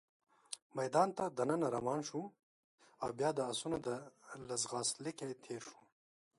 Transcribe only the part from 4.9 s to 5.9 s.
لیکې تېر شوو.